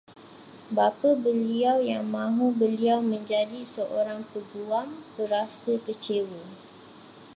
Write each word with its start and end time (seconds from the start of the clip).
Bapa 0.77 1.11
beliau 1.25 1.77
yang 1.91 2.03
mahu 2.15 2.47
beliau 2.61 2.99
menjadi 3.11 3.61
seorang 3.75 4.21
peguam, 4.33 4.87
berasa 5.17 5.73
kecewa 5.85 6.45